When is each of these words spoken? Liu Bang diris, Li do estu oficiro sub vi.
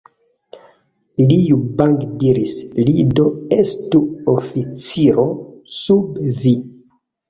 Liu 1.31 1.59
Bang 1.81 1.99
diris, 2.25 2.57
Li 2.89 3.07
do 3.21 3.29
estu 3.61 4.05
oficiro 4.37 5.31
sub 5.81 6.23
vi. 6.45 6.61